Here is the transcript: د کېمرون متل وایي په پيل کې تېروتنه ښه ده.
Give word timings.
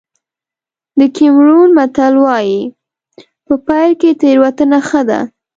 د 0.99 1.01
کېمرون 1.15 1.69
متل 1.77 2.13
وایي 2.25 2.61
په 3.45 3.53
پيل 3.67 3.91
کې 4.01 4.11
تېروتنه 4.21 4.79
ښه 4.87 5.01
ده. 5.09 5.19